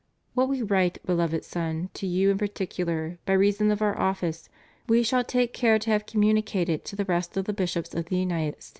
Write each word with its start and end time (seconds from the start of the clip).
* 0.19 0.33
What 0.33 0.49
We 0.49 0.63
write. 0.63 0.97
Beloved 1.05 1.45
Son, 1.45 1.91
to 1.93 2.07
you 2.07 2.31
in 2.31 2.39
particular, 2.39 3.19
by 3.27 3.33
reason 3.33 3.69
of 3.69 3.83
Our 3.83 3.95
office, 3.99 4.49
we 4.89 5.03
shall 5.03 5.23
take 5.23 5.53
care 5.53 5.77
to 5.77 5.91
have 5.91 6.07
communi 6.07 6.43
cated 6.43 6.83
to 6.85 6.95
the 6.95 7.05
rest 7.05 7.37
of 7.37 7.45
the 7.45 7.53
bishops 7.53 7.93
of 7.93 8.05
the 8.05 8.15
United 8.17 8.53
States,» 8.53 8.57
S. 8.65 8.69